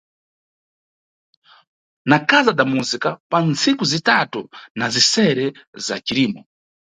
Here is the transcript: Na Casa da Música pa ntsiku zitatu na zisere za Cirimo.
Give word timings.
Na 2.11 2.25
Casa 2.31 2.51
da 2.59 2.65
Música 2.73 3.09
pa 3.29 3.37
ntsiku 3.51 3.83
zitatu 3.93 4.41
na 4.79 4.85
zisere 4.95 5.45
za 5.85 5.95
Cirimo. 6.05 6.41